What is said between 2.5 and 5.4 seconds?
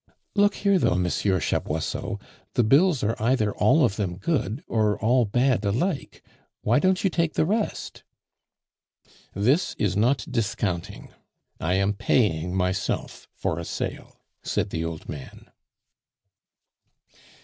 the bills are either all of them good, or all